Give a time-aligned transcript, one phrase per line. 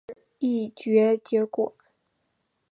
[0.03, 1.75] 审查会议之议决结果